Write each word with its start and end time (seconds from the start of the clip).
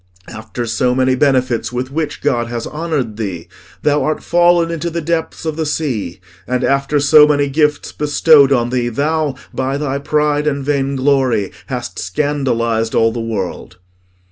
After 0.29 0.65
so 0.65 0.95
many 0.95 1.13
benefits 1.13 1.71
with 1.71 1.91
which 1.91 2.21
God 2.21 2.47
has 2.47 2.65
honoured 2.65 3.17
thee, 3.17 3.47
thou 3.83 4.03
art 4.03 4.23
fallen 4.23 4.71
into 4.71 4.89
the 4.89 4.99
depths 4.99 5.45
of 5.45 5.57
the 5.57 5.65
sea; 5.67 6.19
and 6.47 6.63
after 6.63 6.99
so 6.99 7.27
many 7.27 7.47
gifts 7.47 7.91
bestowed 7.91 8.51
on 8.51 8.71
thee, 8.71 8.89
thou, 8.89 9.35
by 9.53 9.77
thy 9.77 9.99
pride 9.99 10.47
and 10.47 10.65
vainglory, 10.65 11.51
hast 11.67 11.99
scandalised 11.99 12.95
all 12.95 13.11
the 13.11 13.19
world." 13.21 13.77